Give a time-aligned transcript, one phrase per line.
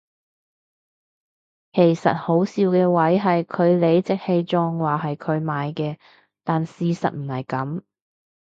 [1.73, 5.97] 其實好笑嘅位係佢理直氣壯話係佢買嘅
[6.43, 7.83] 但事實唔係噉